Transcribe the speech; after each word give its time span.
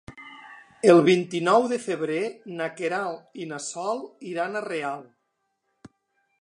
El 0.93 1.01
vint-i-nou 1.07 1.67
de 1.73 1.77
febrer 1.83 2.23
na 2.61 2.71
Queralt 2.79 3.39
i 3.45 3.47
na 3.55 3.61
Sol 3.69 4.03
iran 4.33 4.57
a 4.63 4.67
Real. 4.69 5.09